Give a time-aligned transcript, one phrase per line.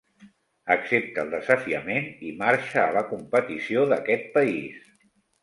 [0.75, 4.91] Accepta el desafiament i marxa a la competició d'aquest país.